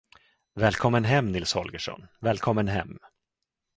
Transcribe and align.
Välkommen 0.55 1.03
hem, 1.03 1.31
Nils 1.31 1.53
Holgersson, 1.53 2.07
välkommen 2.19 2.67
hem! 2.67 2.99